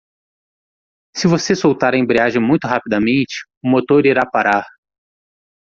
[1.15, 4.65] Se você soltar a embreagem muito rapidamente?, o motor irá parar.